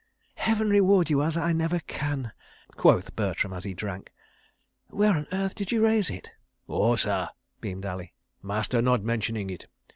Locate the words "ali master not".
7.85-9.03